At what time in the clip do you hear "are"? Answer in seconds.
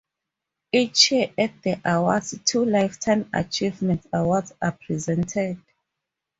4.59-4.71